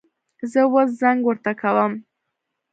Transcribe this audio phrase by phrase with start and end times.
[0.51, 1.93] زه اوس زنګ ورته کوم